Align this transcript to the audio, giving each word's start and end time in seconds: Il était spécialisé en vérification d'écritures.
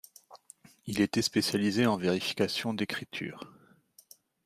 Il 0.87 0.99
était 0.99 1.21
spécialisé 1.21 1.85
en 1.85 1.95
vérification 1.95 2.73
d'écritures. 2.73 3.53